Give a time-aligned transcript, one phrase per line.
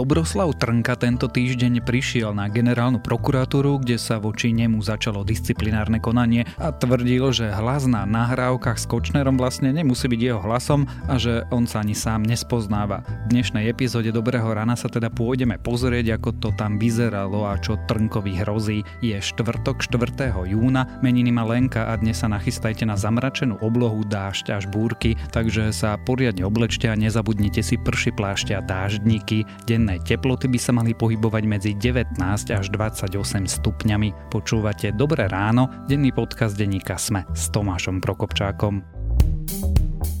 [0.00, 6.48] Dobroslav Trnka tento týždeň prišiel na generálnu prokuratúru, kde sa voči nemu začalo disciplinárne konanie
[6.56, 11.44] a tvrdil, že hlas na nahrávkach s Kočnerom vlastne nemusí byť jeho hlasom a že
[11.52, 13.04] on sa ani sám nespoznáva.
[13.28, 17.76] V dnešnej epizóde Dobrého rana sa teda pôjdeme pozrieť, ako to tam vyzeralo a čo
[17.84, 18.80] Trnkovi hrozí.
[19.04, 20.32] Je štvrtok 4.
[20.48, 25.68] júna, meniny má Lenka a dnes sa nachystajte na zamračenú oblohu, dážď až búrky, takže
[25.76, 29.44] sa poriadne oblečte a nezabudnite si prši plášte a dáždníky.
[29.68, 32.14] Deň denné teploty by sa mali pohybovať medzi 19
[32.54, 33.10] až 28
[33.50, 34.30] stupňami.
[34.30, 38.86] Počúvate Dobré ráno, denný podcast denníka Sme s Tomášom Prokopčákom.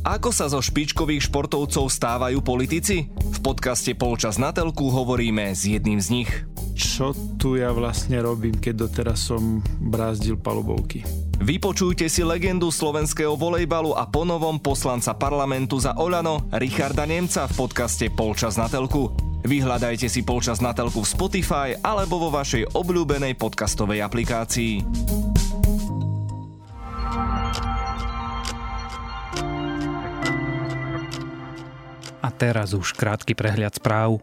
[0.02, 3.14] Ako sa zo špičkových športovcov stávajú politici?
[3.14, 6.30] V podcaste Polčas na telku hovoríme s jedným z nich.
[6.74, 11.06] Čo tu ja vlastne robím, keď doteraz som brázdil palubovky?
[11.38, 18.10] Vypočujte si legendu slovenského volejbalu a ponovom poslanca parlamentu za Olano Richarda Nemca v podcaste
[18.10, 19.29] Polčas na telku.
[19.40, 24.84] Vyhľadajte si polčas na telku v Spotify alebo vo vašej obľúbenej podcastovej aplikácii.
[32.20, 34.20] A teraz už krátky prehľad správ.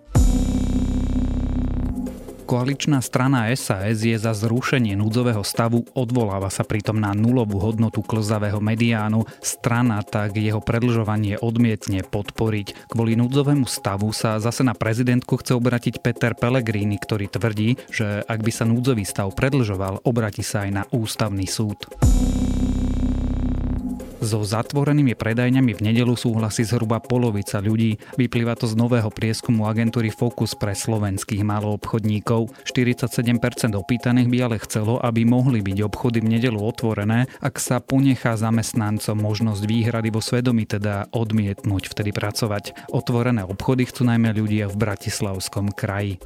[2.47, 8.63] Koaličná strana SAS je za zrušenie núdzového stavu, odvoláva sa pritom na nulovú hodnotu klzavého
[8.63, 9.27] mediánu.
[9.43, 12.87] Strana tak jeho predlžovanie odmietne podporiť.
[12.87, 18.39] Kvôli núdzovému stavu sa zase na prezidentku chce obratiť Peter Pellegrini, ktorý tvrdí, že ak
[18.39, 21.83] by sa núdzový stav predlžoval, obratí sa aj na ústavný súd.
[24.27, 27.95] So zatvorenými predajňami v nedelu súhlasí zhruba polovica ľudí.
[28.19, 32.51] Vyplýva to z nového prieskumu agentúry Focus pre slovenských maloobchodníkov.
[32.67, 33.39] 47%
[33.71, 39.15] opýtaných by ale chcelo, aby mohli byť obchody v nedelu otvorené, ak sa ponechá zamestnancom
[39.15, 42.91] možnosť výhrady vo svedomí, teda odmietnúť vtedy pracovať.
[42.91, 46.19] Otvorené obchody chcú najmä ľudia v Bratislavskom kraji.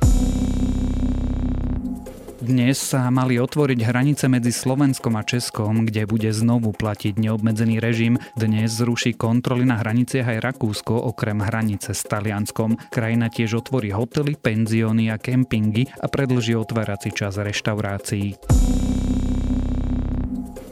[2.41, 8.17] Dnes sa mali otvoriť hranice medzi Slovenskom a Českom, kde bude znovu platiť neobmedzený režim.
[8.33, 12.81] Dnes zruší kontroly na hraniciach aj Rakúsko, okrem hranice s Talianskom.
[12.89, 18.33] Krajina tiež otvorí hotely, penzióny a kempingy a predlží otvárací čas reštaurácií.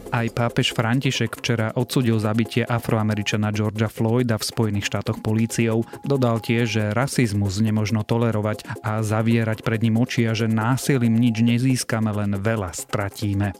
[0.09, 5.85] Aj pápež František včera odsudil zabitie afroameričana Georgia Floyda v Spojených štátoch políciou.
[6.01, 11.45] Dodal tiež, že rasizmus nemožno tolerovať a zavierať pred ním oči a že násilím nič
[11.45, 13.53] nezískame, len veľa stratíme.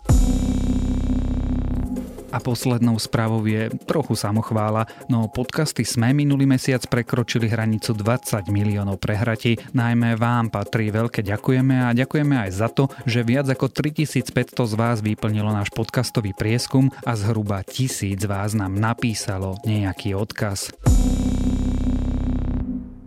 [2.30, 9.02] A poslednou správou je trochu samochvála, no podcasty SME minulý mesiac prekročili hranicu 20 miliónov
[9.02, 9.58] prehratí.
[9.74, 14.74] Najmä vám patrí veľké ďakujeme a ďakujeme aj za to, že viac ako 3500 z
[14.78, 20.70] vás vyplnilo náš podcastový prieskum a zhruba tisíc z vás nám napísalo nejaký odkaz.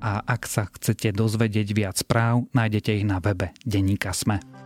[0.03, 4.62] A ak sa chcete dozvedieť viac správ, nájdete ich na webe Deníka Sme.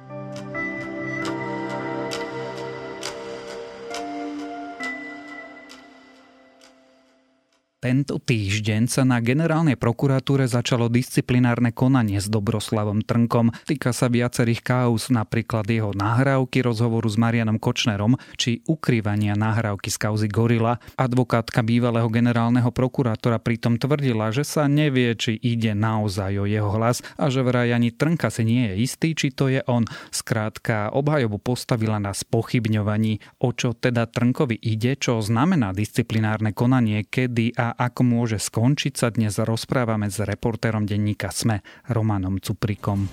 [7.87, 13.55] Tento týždeň sa na generálnej prokuratúre začalo disciplinárne konanie s Dobroslavom Trnkom.
[13.63, 20.03] Týka sa viacerých kauz, napríklad jeho nahrávky rozhovoru s Marianom Kočnerom či ukrývania nahrávky z
[20.03, 20.83] kauzy Gorila.
[20.99, 27.07] Advokátka bývalého generálneho prokurátora pritom tvrdila, že sa nevie, či ide naozaj o jeho hlas
[27.15, 29.87] a že vraj ani Trnka si nie je istý, či to je on.
[30.11, 37.55] Skrátka, obhajobu postavila na spochybňovaní, o čo teda Trnkovi ide, čo znamená disciplinárne konanie, kedy
[37.55, 41.61] a ako môže skončiť, sa dnes rozprávame s reportérom denníka SME
[41.93, 43.07] Romanom Cuprikom.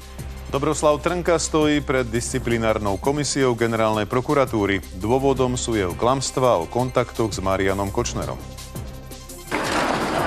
[0.49, 4.79] Dobroslav Trnka stojí pred disciplinárnou komisiou generálnej prokuratúry.
[5.01, 8.37] Dôvodom sú jeho klamstva o kontaktoch s Marianom Kočnerom.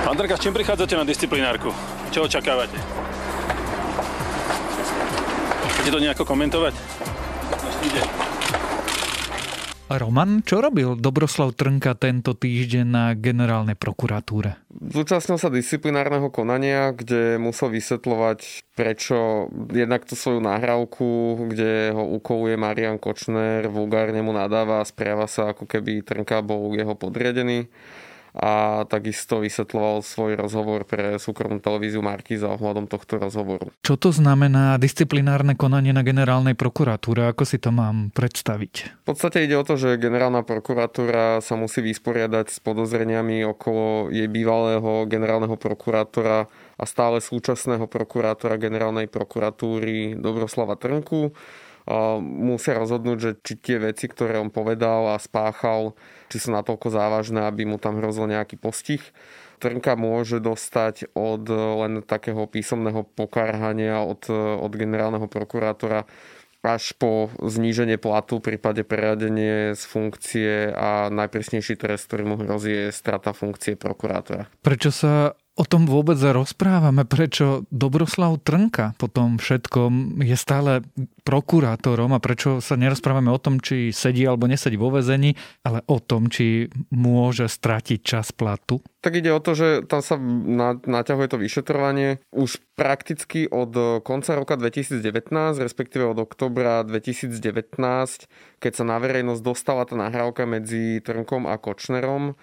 [0.04, 1.70] Pán Trnka, s čím prichádzate na disciplinárku?
[2.10, 2.78] Čo očakávate?
[5.78, 6.74] Chcete to nejako komentovať?
[7.86, 8.25] Ide.
[9.86, 14.58] Roman, čo robil Dobroslav Trnka tento týždeň na generálnej prokuratúre?
[14.74, 21.06] Zúčastnil sa disciplinárneho konania, kde musel vysvetľovať, prečo jednak tú svoju nahrávku,
[21.54, 26.74] kde ho ukoluje Marian Kočner, vulgárne mu nadáva a správa sa, ako keby Trnka bol
[26.74, 27.70] jeho podriadený
[28.36, 33.72] a takisto vysvetloval svoj rozhovor pre súkromnú televíziu Markiza ohľadom tohto rozhovoru.
[33.80, 37.32] Čo to znamená disciplinárne konanie na generálnej prokuratúre?
[37.32, 39.02] Ako si to mám predstaviť?
[39.02, 44.28] V podstate ide o to, že generálna prokuratúra sa musí vysporiadať s podozreniami okolo jej
[44.28, 46.44] bývalého generálneho prokurátora
[46.76, 51.32] a stále súčasného prokurátora generálnej prokuratúry Dobroslava Trnku
[52.20, 55.94] musia rozhodnúť, že či tie veci, ktoré on povedal a spáchal,
[56.26, 59.00] či sú natoľko závažné, aby mu tam hrozil nejaký postih.
[59.62, 66.04] Trnka môže dostať od len takého písomného pokarhania od, od generálneho prokurátora
[66.66, 72.90] až po zníženie platu, prípade preradenie z funkcie a najpresnejší trest, ktorý mu hrozí, je
[72.90, 74.50] strata funkcie prokurátora.
[74.66, 80.84] Prečo sa o tom vôbec rozprávame, prečo Dobroslav Trnka po tom všetkom je stále
[81.24, 85.32] prokurátorom a prečo sa nerozprávame o tom, či sedí alebo nesedí vo vezení,
[85.64, 88.84] ale o tom, či môže stratiť čas platu?
[89.00, 90.20] Tak ide o to, že tam sa
[90.84, 95.00] naťahuje to vyšetrovanie už prakticky od konca roka 2019,
[95.56, 97.32] respektíve od oktobra 2019,
[98.60, 102.36] keď sa na verejnosť dostala tá nahrávka medzi Trnkom a Kočnerom,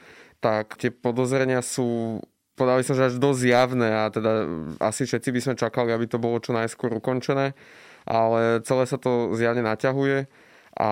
[0.44, 2.20] tak tie podozrenia sú
[2.54, 4.32] podali som, že až dosť javné a teda
[4.82, 7.58] asi všetci by sme čakali, aby to bolo čo najskôr ukončené,
[8.06, 10.30] ale celé sa to zjavne naťahuje.
[10.74, 10.90] A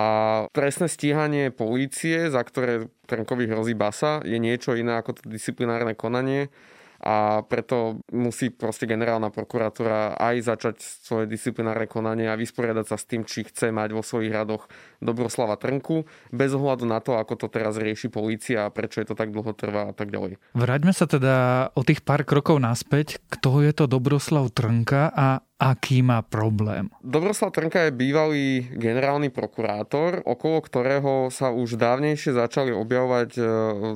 [0.53, 6.53] trestné stíhanie polície, za ktoré Trnkovi hrozí basa, je niečo iné ako to disciplinárne konanie
[7.01, 13.09] a preto musí proste generálna prokuratúra aj začať svoje disciplinárne konanie a vysporiadať sa s
[13.09, 14.69] tým, či chce mať vo svojich radoch
[15.01, 19.17] Dobroslava Trnku, bez ohľadu na to, ako to teraz rieši polícia a prečo je to
[19.17, 20.37] tak dlho trvá a tak ďalej.
[20.53, 21.35] Vráťme sa teda
[21.73, 23.17] o tých pár krokov naspäť.
[23.33, 26.93] Kto je to Dobroslav Trnka a aký má problém?
[27.01, 28.45] Dobroslav Trnka je bývalý
[28.77, 33.43] generálny prokurátor, okolo ktorého sa už dávnejšie začali objavovať e,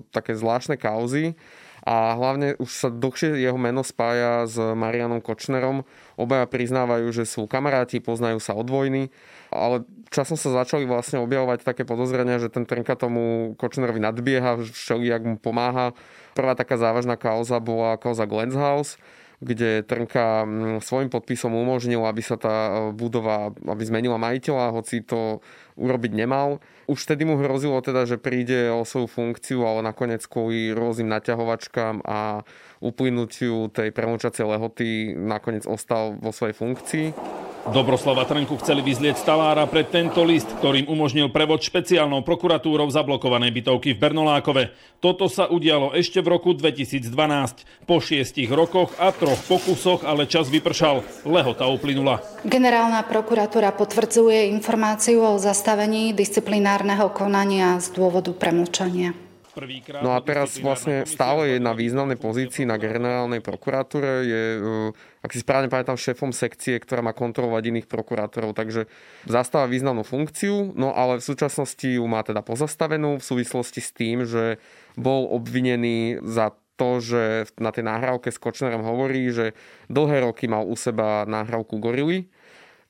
[0.10, 1.38] také zvláštne kauzy
[1.86, 5.86] a hlavne už sa dlhšie jeho meno spája s Marianom Kočnerom.
[6.18, 9.14] Obaja priznávajú, že sú kamaráti, poznajú sa od vojny,
[9.54, 15.22] ale časom sa začali vlastne objavovať také podozrenia, že ten Trnka tomu Kočnerovi nadbieha, všelijak
[15.30, 15.94] mu pomáha.
[16.34, 18.98] Prvá taká závažná kauza bola kauza Glens House,
[19.46, 22.56] kde Trnka mm, svojim podpisom umožnil, aby sa tá
[22.90, 25.44] e, budova aby zmenila majiteľa, hoci to
[25.76, 26.64] urobiť nemal.
[26.88, 32.04] Už vtedy mu hrozilo teda, že príde o svoju funkciu, ale nakoniec kvôli rôznym naťahovačkám
[32.08, 32.44] a
[32.80, 37.08] uplynutiu tej premlčacej lehoty nakoniec ostal vo svojej funkcii.
[37.66, 43.98] Dobroslava Trnku chceli vyzlieť talára pre tento list, ktorým umožnil prevod špeciálnou prokuratúrou zablokovanej bytovky
[43.98, 44.70] v Bernolákove.
[45.02, 47.10] Toto sa udialo ešte v roku 2012.
[47.90, 51.02] Po šiestich rokoch a troch pokusoch ale čas vypršal.
[51.26, 52.22] Lehota uplynula.
[52.46, 59.25] Generálna prokuratúra potvrdzuje informáciu o zastavení disciplinárneho konania z dôvodu premlčania.
[60.04, 64.12] No a teraz vlastne stále je na významnej pozícii na generálnej prokuratúre.
[64.28, 68.92] Je, eh, ak si správne pamätám, šéfom sekcie, ktorá má kontrolovať iných prokurátorov, takže
[69.26, 74.28] zastáva významnú funkciu, no ale v súčasnosti ju má teda pozastavenú v súvislosti s tým,
[74.28, 74.60] že
[75.00, 79.56] bol obvinený za to, že na tej nahrávke s Kočnerom hovorí, že
[79.88, 82.28] dlhé roky mal u seba nahrávku Gorily,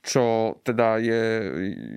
[0.05, 1.23] čo teda je,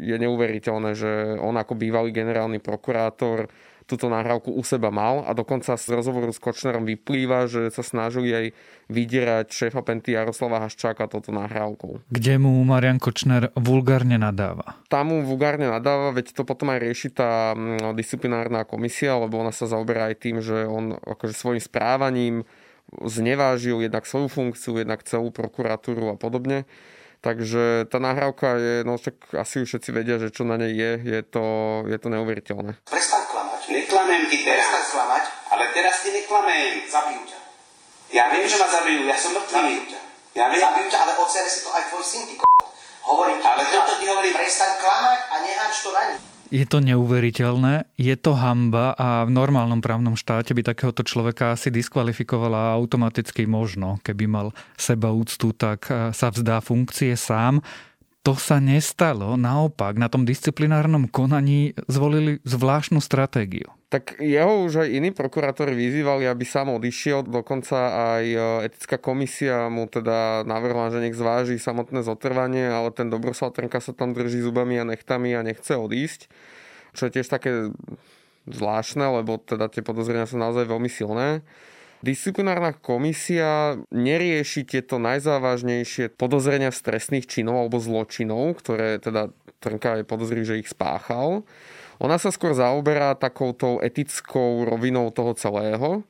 [0.01, 3.53] je neuveriteľné, že on ako bývalý generálny prokurátor
[3.89, 8.29] túto nahrávku u seba mal a dokonca z rozhovoru s Kočnerom vyplýva, že sa snažili
[8.37, 8.47] aj
[8.93, 12.05] vydierať šéfa Penty Jaroslava Haščáka toto nahrávkou.
[12.13, 14.77] Kde mu Marian Kočner vulgárne nadáva?
[14.93, 19.57] Tam mu vulgárne nadáva, veď to potom aj rieši tá mm, disciplinárna komisia, lebo ona
[19.57, 22.45] sa zaoberá aj tým, že on akože svojim správaním
[22.93, 26.69] znevážil jednak svoju funkciu, jednak celú prokuratúru a podobne.
[27.19, 30.93] Takže tá nahrávka je, no však asi už všetci vedia, že čo na nej je,
[31.03, 31.45] je to,
[31.91, 32.79] je to neuveriteľné.
[32.87, 33.61] Prestaň klamať.
[33.75, 34.71] Neklamem ti teraz.
[34.71, 36.87] Prestaň klamať, ale teraz ti neklamem.
[36.87, 37.39] Zabijú ťa.
[38.15, 39.51] Ja viem, že ma zabijú, ja som mŕtvý.
[39.51, 40.01] Zabijú ťa.
[40.39, 40.63] Ja viem.
[40.63, 42.43] Zabijú ťa, ale odsere si to aj tvoj syn, ty k***.
[43.03, 46.23] Hovorím ale toto ti hovorím, prestaň klamať a neháč to na nich.
[46.49, 51.69] Je to neuveriteľné, je to hamba a v normálnom právnom štáte by takéhoto človeka asi
[51.69, 54.01] diskvalifikovala automaticky možno.
[54.01, 54.47] Keby mal
[54.81, 57.61] seba úctu, tak eh, sa vzdá funkcie sám.
[58.25, 59.37] To sa nestalo.
[59.37, 63.78] Naopak, na tom disciplinárnom konaní zvolili zvláštnu stratégiu.
[63.89, 67.25] Tak jeho už aj iní prokurátori vyzývali, aby sám odišiel.
[67.25, 67.77] Dokonca
[68.21, 73.57] aj e, etická komisia mu teda navrhla, že nech zváži samotné zotrvanie, ale ten Dobroslav
[73.57, 76.29] Trnka sa tam drží zubami a nechtami a nechce odísť.
[76.93, 77.73] Čo je tiež také
[78.45, 81.41] zvláštne, lebo teda tie podozrenia sú naozaj veľmi silné.
[82.05, 90.05] Disciplinárna komisia nerieši tieto najzávažnejšie podozrenia z trestných činov alebo zločinov, ktoré teda Trnka je
[90.07, 91.43] podozrý, že ich spáchal.
[91.99, 96.07] Ona sa skôr zaoberá takouto etickou rovinou toho celého,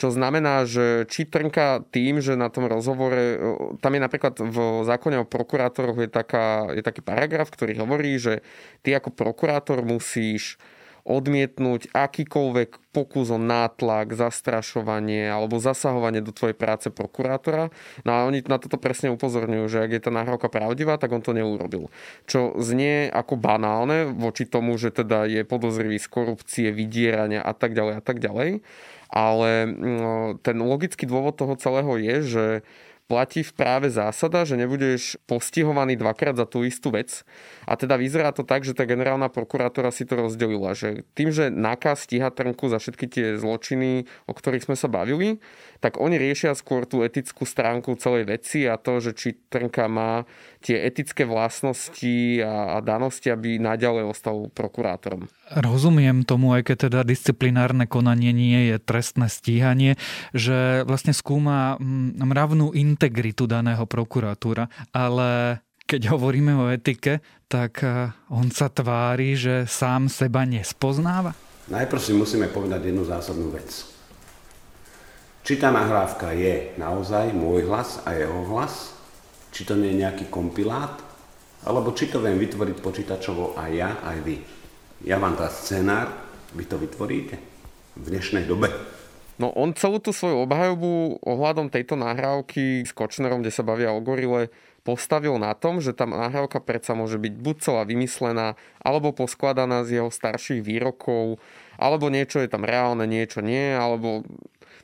[0.00, 3.38] čo znamená, že či Trnka tým, že na tom rozhovore,
[3.78, 8.40] tam je napríklad v zákone o prokurátoroch je, taká, je taký paragraf, ktorý hovorí, že
[8.80, 10.56] ty ako prokurátor musíš
[11.02, 17.74] odmietnúť akýkoľvek pokus o nátlak, zastrašovanie alebo zasahovanie do tvojej práce prokurátora.
[18.06, 21.24] No a oni na toto presne upozorňujú, že ak je tá nahrávka pravdivá, tak on
[21.24, 21.90] to neurobil.
[22.30, 27.74] Čo znie ako banálne voči tomu, že teda je podozrivý z korupcie, vydierania a tak
[27.74, 28.62] ďalej a tak ďalej.
[29.12, 32.46] Ale mm, ten logický dôvod toho celého je, že
[33.10, 37.26] platí práve zásada, že nebudeš postihovaný dvakrát za tú istú vec.
[37.68, 41.52] A teda vyzerá to tak, že tá generálna prokurátora si to rozdelila, že tým, že
[41.52, 45.42] nakaz stíha Trnku za všetky tie zločiny, o ktorých sme sa bavili,
[45.82, 50.22] tak oni riešia skôr tú etickú stránku celej veci a to, že či Trnka má
[50.62, 55.26] tie etické vlastnosti a, a danosti, aby naďalej ostal prokurátorom.
[55.50, 59.98] Rozumiem tomu, aj keď teda disciplinárne konanie nie je trestné stíhanie,
[60.30, 67.20] že vlastne skúma mm, mravnú integritu daného prokuratúra, ale keď hovoríme o etike,
[67.50, 71.34] tak eh, on sa tvári, že sám seba nespoznáva?
[71.68, 73.91] Najprv si musíme povedať jednu zásadnú vec.
[75.42, 78.94] Či tá nahrávka je naozaj môj hlas a jeho hlas,
[79.50, 81.02] či to nie je nejaký kompilát,
[81.66, 84.38] alebo či to viem vytvoriť počítačovo aj ja, aj vy.
[85.02, 86.14] Ja vám dá scenár,
[86.54, 87.42] vy to vytvoríte
[87.98, 88.70] v dnešnej dobe.
[89.42, 93.98] No on celú tú svoju obhajobu ohľadom tejto nahrávky s Kočnerom, kde sa bavia o
[93.98, 94.54] gorile,
[94.86, 99.98] postavil na tom, že tá nahrávka predsa môže byť buď celá vymyslená, alebo poskladaná z
[99.98, 101.42] jeho starších výrokov,
[101.82, 104.22] alebo niečo je tam reálne, niečo nie, alebo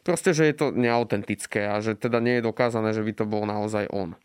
[0.08, 3.44] proste, že je to neautentické a že teda nie je dokázané, že by to bol
[3.44, 4.16] naozaj on.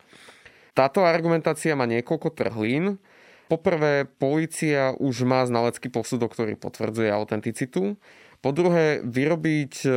[0.71, 3.03] Táto argumentácia má niekoľko trhlín.
[3.51, 7.99] Poprvé, policia už má znalecký posudok, ktorý potvrdzuje autenticitu.
[8.43, 9.89] Po druhé, vyrobiť e,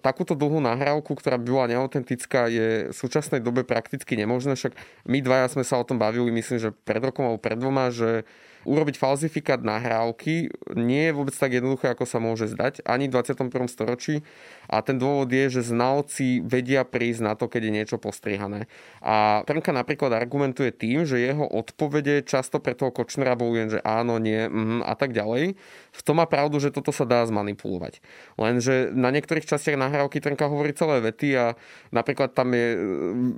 [0.00, 4.56] takúto dlhú nahrávku, ktorá by bola neautentická, je v súčasnej dobe prakticky nemožné.
[4.56, 4.76] Však
[5.08, 8.28] my dvaja sme sa o tom bavili, myslím, že pred rokom alebo pred dvoma, že
[8.64, 13.68] urobiť falzifikát nahrávky nie je vôbec tak jednoduché, ako sa môže zdať, ani v 21.
[13.68, 14.24] storočí.
[14.68, 18.66] A ten dôvod je, že znalci vedia prísť na to, keď je niečo postrihané.
[19.04, 23.84] A Trnka napríklad argumentuje tým, že jeho odpovede často pre toho Kočnera boli len, že
[23.84, 25.54] áno, nie mm, a tak ďalej.
[25.94, 28.00] V tom má pravdu, že toto sa dá zmanipulovať.
[28.40, 31.46] Lenže na niektorých častiach nahrávky Trnka hovorí celé vety a
[31.92, 32.80] napríklad tam je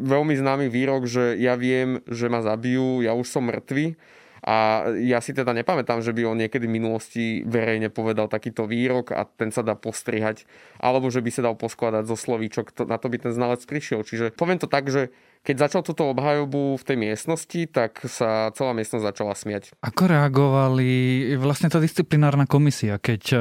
[0.06, 3.98] veľmi známy výrok, že ja viem, že ma zabijú, ja už som mŕtvy
[4.44, 9.16] a ja si teda nepamätám, že by on niekedy v minulosti verejne povedal takýto výrok
[9.16, 10.44] a ten sa dá postrihať,
[10.76, 14.04] alebo že by sa dal poskladať zo slovíčok, to, na to by ten znalec prišiel.
[14.04, 15.08] Čiže poviem to tak, že
[15.46, 19.78] keď začal túto obhajobu v tej miestnosti, tak sa celá miestnosť začala smiať.
[19.78, 20.90] Ako reagovali
[21.38, 23.40] vlastne tá disciplinárna komisia, keď eh,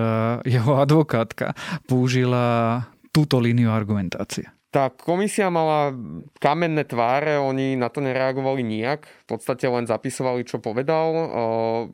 [0.56, 1.58] jeho advokátka
[1.90, 4.55] použila túto líniu argumentácie?
[4.76, 5.96] Tá komisia mala
[6.44, 11.32] kamenné tváre, oni na to nereagovali nijak, v podstate len zapisovali, čo povedal.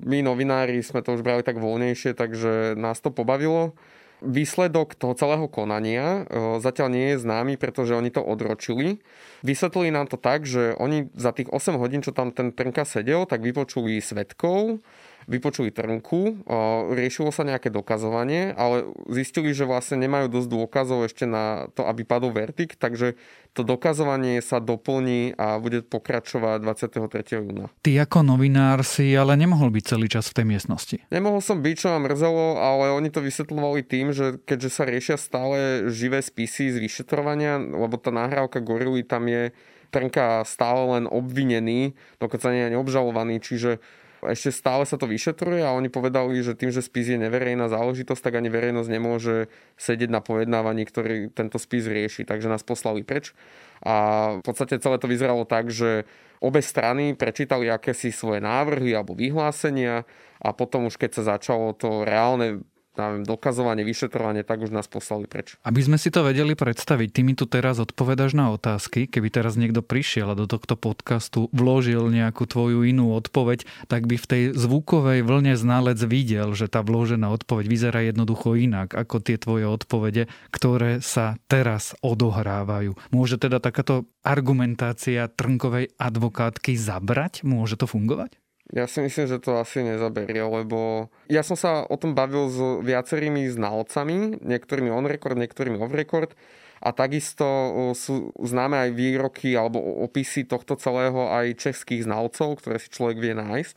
[0.02, 3.78] My novinári sme to už brali tak voľnejšie, takže nás to pobavilo.
[4.26, 6.26] Výsledok toho celého konania
[6.58, 8.98] zatiaľ nie je známy, pretože oni to odročili.
[9.46, 13.30] Vysvetlili nám to tak, že oni za tých 8 hodín, čo tam ten Trnka sedel,
[13.30, 14.82] tak vypočuli svetkov,
[15.30, 16.48] vypočuli trnku,
[16.94, 22.02] riešilo sa nejaké dokazovanie, ale zistili, že vlastne nemajú dosť dôkazov ešte na to, aby
[22.06, 23.20] padol verdikt, takže
[23.52, 27.44] to dokazovanie sa doplní a bude pokračovať 23.
[27.44, 27.68] júna.
[27.84, 30.98] Ty ako novinár si ale nemohol byť celý čas v tej miestnosti.
[31.12, 35.20] Nemohol som byť, čo ma mrzelo, ale oni to vysvetľovali tým, že keďže sa riešia
[35.20, 39.52] stále živé spisy z vyšetrovania, lebo tá nahrávka Gorily tam je
[39.92, 43.84] Trnka stále len obvinený, dokonca nie je neobžalovaný, čiže
[44.22, 48.22] ešte stále sa to vyšetruje a oni povedali, že tým, že spis je neverejná záležitosť,
[48.22, 49.50] tak ani verejnosť nemôže
[49.82, 52.30] sedieť na pojednávaní, ktorý tento spis rieši.
[52.30, 53.34] Takže nás poslali preč.
[53.82, 56.06] A v podstate celé to vyzeralo tak, že
[56.38, 60.06] obe strany prečítali akési svoje návrhy alebo vyhlásenia
[60.42, 62.66] a potom už keď sa začalo to reálne
[63.00, 65.56] dokazovanie, vyšetrovanie, tak už nás poslali preč.
[65.64, 69.08] Aby sme si to vedeli predstaviť, ty mi tu teraz odpovedaš na otázky.
[69.08, 74.16] Keby teraz niekto prišiel a do tohto podcastu vložil nejakú tvoju inú odpoveď, tak by
[74.20, 79.40] v tej zvukovej vlne znalec videl, že tá vložená odpoveď vyzerá jednoducho inak ako tie
[79.40, 83.00] tvoje odpovede, ktoré sa teraz odohrávajú.
[83.16, 87.48] Môže teda takáto argumentácia trnkovej advokátky zabrať?
[87.48, 88.38] Môže to fungovať?
[88.72, 92.56] Ja si myslím, že to asi nezaberie, lebo ja som sa o tom bavil s
[92.88, 96.32] viacerými znalcami, niektorými on record, niektorými off record
[96.80, 97.46] a takisto
[97.94, 103.36] sú známe aj výroky alebo opisy tohto celého aj českých znalcov, ktoré si človek vie
[103.36, 103.76] nájsť.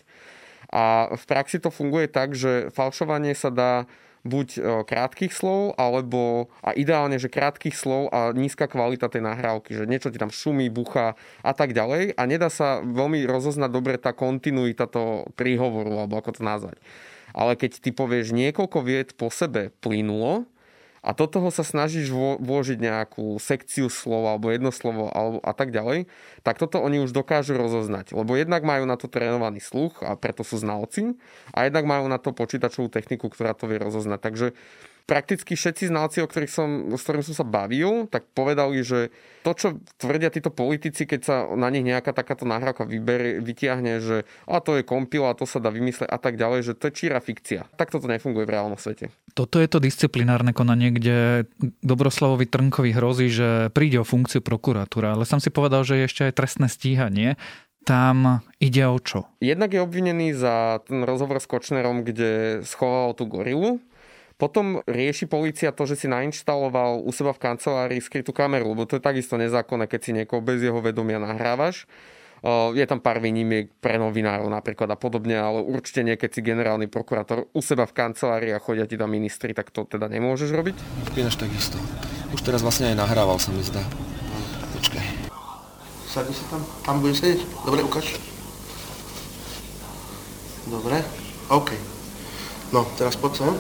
[0.71, 3.91] A v praxi to funguje tak, že falšovanie sa dá
[4.25, 9.77] buď e, krátkých slov, alebo a ideálne, že krátkých slov a nízka kvalita tej nahrávky,
[9.77, 11.15] že niečo ti tam šumí, bucha
[11.45, 16.41] a tak ďalej a nedá sa veľmi rozoznať dobre tá kontinuita toho príhovoru, alebo ako
[16.41, 16.81] to nazvať.
[17.37, 20.49] Ale keď ty povieš niekoľko viet po sebe plynulo,
[21.05, 22.09] a do toho sa snažíš
[22.41, 26.09] vložiť nejakú sekciu slov alebo jedno slovo alebo a tak ďalej,
[26.41, 28.17] tak toto oni už dokážu rozoznať.
[28.17, 31.21] Lebo jednak majú na to trénovaný sluch a preto sú znalci
[31.53, 34.21] a jednak majú na to počítačovú techniku, ktorá to vie rozoznať.
[34.25, 34.47] Takže
[35.05, 39.13] prakticky všetci znalci, o ktorých som, s ktorými som sa bavil, tak povedali, že
[39.45, 39.69] to, čo
[40.01, 44.81] tvrdia títo politici, keď sa na nich nejaká takáto nahrávka vyberie, vytiahne, že a to
[44.81, 47.69] je kompil a to sa dá vymysleť a tak ďalej, že to je číra fikcia.
[47.77, 49.13] Tak toto nefunguje v reálnom svete.
[49.37, 51.45] Toto je to disciplinárne konanie, kde
[51.85, 56.23] Dobroslavovi Trnkovi hrozí, že príde o funkciu prokuratúra, ale som si povedal, že je ešte
[56.33, 57.37] aj trestné stíhanie
[57.85, 59.29] tam ide o čo?
[59.45, 63.77] Jednak je obvinený za ten rozhovor s Kočnerom, kde schoval tú gorilu
[64.35, 68.99] potom rieši policia to, že si nainštaloval u seba v kancelárii skrytú kameru, lebo to
[68.99, 71.87] je takisto nezákonné, keď si niekoho bez jeho vedomia nahrávaš.
[72.77, 76.93] Je tam pár výnimiek pre novinárov napríklad a podobne, ale určite nie, keď si generálny
[76.93, 80.77] prokurátor u seba v kancelárii a chodia ti tam ministri, tak to teda nemôžeš robiť?
[81.17, 81.81] Ináč takisto.
[82.37, 83.81] Už teraz vlastne aj nahrával sa mi zdá.
[84.77, 85.33] Počkaj.
[86.05, 86.61] Sadni si tam.
[86.85, 87.41] Tam budem sedieť?
[87.65, 88.21] Dobre, ukáž.
[90.69, 91.01] Dobre.
[91.49, 91.71] OK.
[92.77, 93.57] No, teraz poď sem.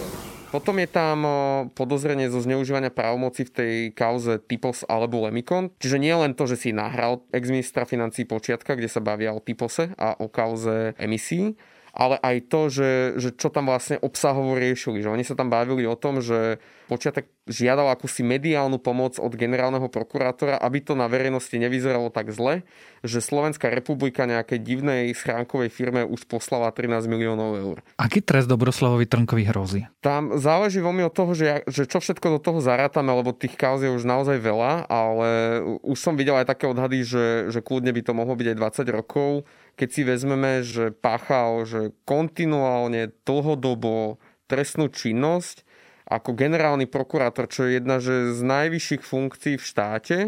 [0.54, 1.26] Potom je tam
[1.74, 5.74] podozrenie zo zneužívania právomoci v tej kauze Typos alebo Lemikon.
[5.82, 9.90] Čiže nie len to, že si nahral ex-ministra financí Počiatka, kde sa bavia o Typose
[9.98, 11.58] a o kauze emisí,
[11.90, 15.02] ale aj to, že, že čo tam vlastne obsahovo riešili.
[15.02, 19.88] Že oni sa tam bavili o tom, že počiatek žiadal akúsi mediálnu pomoc od generálneho
[19.88, 22.64] prokurátora, aby to na verejnosti nevyzeralo tak zle,
[23.04, 27.76] že Slovenská republika nejakej divnej schránkovej firme už poslala 13 miliónov eur.
[28.00, 29.80] Aký trest Dobroslavovi Trnkovi hrozí?
[30.00, 33.56] Tam záleží veľmi od toho, že, ja, že čo všetko do toho zarátame, lebo tých
[33.56, 37.92] kauz je už naozaj veľa, ale už som videl aj také odhady, že, že kľudne
[37.92, 44.22] by to mohlo byť aj 20 rokov keď si vezmeme, že páchal že kontinuálne dlhodobo
[44.46, 45.66] trestnú činnosť
[46.04, 50.18] ako generálny prokurátor, čo je jedna že z najvyšších funkcií v štáte,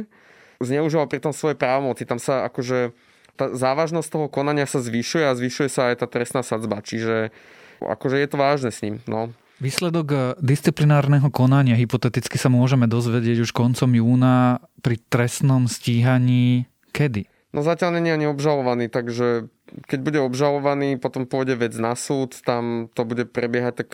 [0.60, 2.08] zneužíval pritom svoje právomoci.
[2.08, 2.96] Tam sa akože
[3.36, 6.80] tá závažnosť toho konania sa zvyšuje a zvyšuje sa aj tá trestná sadzba.
[6.80, 7.28] Čiže
[7.84, 9.04] akože je to vážne s ním.
[9.04, 9.36] No.
[9.60, 17.28] Výsledok eh, disciplinárneho konania hypoteticky sa môžeme dozvedieť už koncom júna pri trestnom stíhaní kedy?
[17.52, 22.86] No zatiaľ není ani obžalovaný, takže keď bude obžalovaný, potom pôjde vec na súd, tam
[22.94, 23.88] to bude prebiehať, tak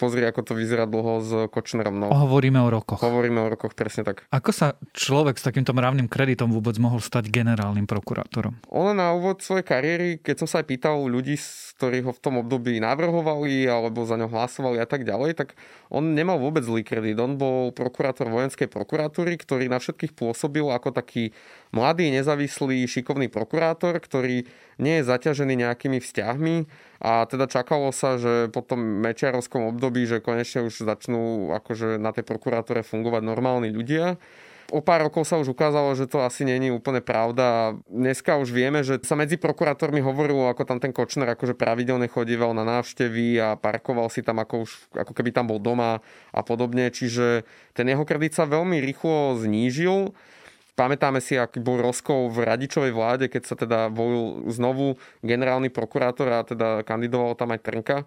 [0.00, 2.00] pozri, ako to vyzerá dlho s Kočnerom.
[2.00, 2.08] No.
[2.08, 3.00] Hovoríme o rokoch.
[3.04, 4.24] Hovoríme o rokoch, presne tak.
[4.32, 8.56] Ako sa človek s takýmto mravným kreditom vôbec mohol stať generálnym prokurátorom?
[8.72, 11.36] On na úvod svojej kariéry, keď som sa aj pýtal ľudí,
[11.78, 15.54] ktorí ho v tom období navrhovali alebo za ňo hlasovali a tak ďalej, tak
[15.92, 17.20] on nemal vôbec zlý kredit.
[17.20, 21.30] On bol prokurátor vojenskej prokuratúry, ktorý na všetkých pôsobil ako taký
[21.70, 26.56] mladý, nezávislý, šikovný prokurátor, ktorý nie je zaťažený nejakými vzťahmi
[27.02, 32.14] a teda čakalo sa, že po tom mečiarovskom období, že konečne už začnú akože na
[32.14, 34.14] tej prokurátore fungovať normálni ľudia.
[34.68, 37.72] O pár rokov sa už ukázalo, že to asi není úplne pravda.
[37.88, 42.52] Dneska už vieme, že sa medzi prokurátormi hovorilo, ako tam ten Kočner akože pravidelne chodíval
[42.52, 46.04] na návštevy a parkoval si tam ako, už, ako keby tam bol doma
[46.36, 46.92] a podobne.
[46.92, 50.12] Čiže ten jeho kredit sa veľmi rýchlo znížil.
[50.78, 54.94] Pamätáme si, aký bol rozkol v radičovej vláde, keď sa teda volil znovu
[55.26, 58.06] generálny prokurátor a teda kandidoval tam aj Trnka.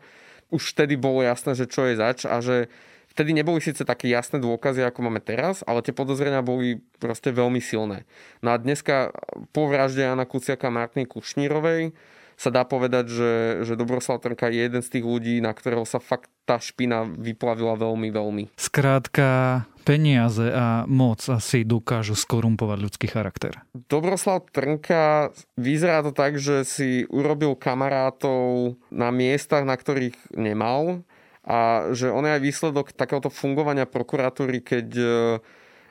[0.56, 2.72] Už vtedy bolo jasné, že čo je zač a že
[3.12, 7.60] vtedy neboli síce také jasné dôkazy, ako máme teraz, ale tie podozrenia boli proste veľmi
[7.60, 8.08] silné.
[8.40, 9.12] No a dneska
[9.52, 11.92] po vražde Jana Kuciaka a Martiny Kušnírovej
[12.40, 13.34] sa dá povedať, že,
[13.68, 17.78] že Dobroslav Trnka je jeden z tých ľudí, na ktorého sa fakt tá špina vyplavila
[17.78, 18.44] veľmi, veľmi.
[18.58, 23.60] Skrátka, peniaze a moc asi dokážu skorumpovať ľudský charakter.
[23.74, 31.04] Dobroslav Trnka vyzerá to tak, že si urobil kamarátov na miestach, na ktorých nemal
[31.42, 34.88] a že on je aj výsledok takéhoto fungovania prokuratúry, keď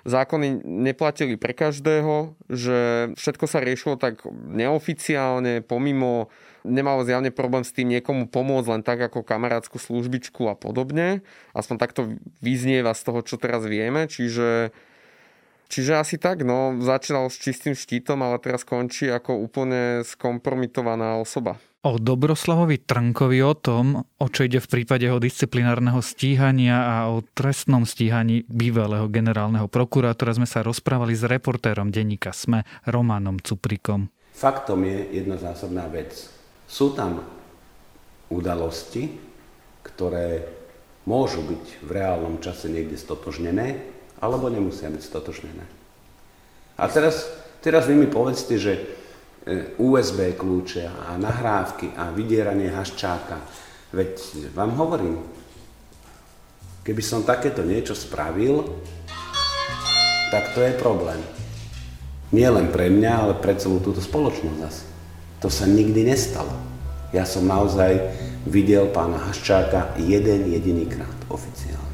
[0.05, 6.33] zákony neplatili pre každého, že všetko sa riešilo tak neoficiálne, pomimo,
[6.65, 11.25] nemalo zjavne problém s tým niekomu pomôcť len tak ako kamarátskú službičku a podobne.
[11.53, 12.01] Aspoň takto
[12.41, 14.09] vyznieva z toho, čo teraz vieme.
[14.09, 14.73] Čiže
[15.71, 21.63] Čiže asi tak, no, začínal s čistým štítom, ale teraz končí ako úplne skompromitovaná osoba.
[21.81, 27.25] O Dobroslavovi Trnkovi o tom, o čo ide v prípade jeho disciplinárneho stíhania a o
[27.25, 34.13] trestnom stíhaní bývalého generálneho prokurátora sme sa rozprávali s reportérom denníka SME Romanom Cuprikom.
[34.37, 36.29] Faktom je jedna zásadná vec.
[36.69, 37.25] Sú tam
[38.29, 39.17] udalosti,
[39.81, 40.45] ktoré
[41.09, 43.81] môžu byť v reálnom čase niekde stotožnené,
[44.21, 45.65] alebo nemusia byť stotožnené.
[46.77, 47.25] A teraz,
[47.65, 49.00] teraz vy mi povedzte, že
[49.81, 53.41] USB kľúče a nahrávky a vydieranie haščáka.
[53.91, 54.21] Veď
[54.53, 55.17] vám hovorím,
[56.85, 58.69] keby som takéto niečo spravil,
[60.31, 61.19] tak to je problém.
[62.31, 64.85] Nie len pre mňa, ale pre celú túto spoločnosť zase.
[65.43, 66.55] To sa nikdy nestalo.
[67.11, 67.99] Ja som naozaj
[68.47, 71.90] videl pána Haščáka jeden jediný krát oficiálne.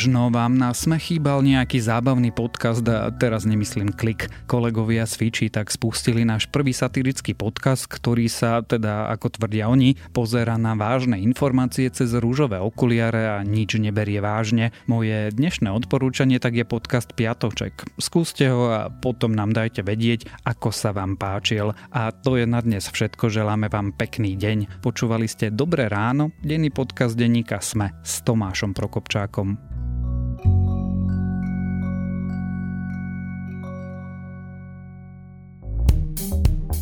[0.00, 4.32] Možno vám na sme chýbal nejaký zábavný podcast a teraz nemyslím klik.
[4.48, 10.00] Kolegovia z Fiči tak spustili náš prvý satirický podcast, ktorý sa, teda ako tvrdia oni,
[10.16, 14.72] pozera na vážne informácie cez rúžové okuliare a nič neberie vážne.
[14.88, 17.84] Moje dnešné odporúčanie tak je podcast Piatoček.
[18.00, 21.76] Skúste ho a potom nám dajte vedieť, ako sa vám páčil.
[21.92, 24.80] A to je na dnes všetko, želáme vám pekný deň.
[24.80, 29.89] Počúvali ste Dobré ráno, denný podcast denníka Sme s Tomášom Prokopčákom.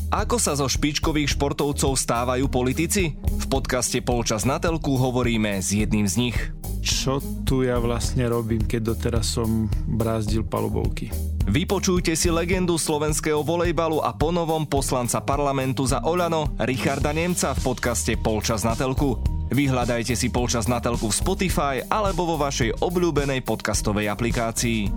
[0.09, 3.13] Ako sa zo špičkových športovcov stávajú politici?
[3.13, 6.39] V podcaste Polčas na telku hovoríme s jedným z nich.
[6.81, 11.13] Čo tu ja vlastne robím, keď doteraz som brázdil palubovky?
[11.45, 18.17] Vypočujte si legendu slovenského volejbalu a ponovom poslanca parlamentu za Olano Richarda Nemca v podcaste
[18.17, 19.21] Polčas na telku.
[19.53, 24.89] Vyhľadajte si Polčas na telku v Spotify alebo vo vašej obľúbenej podcastovej aplikácii.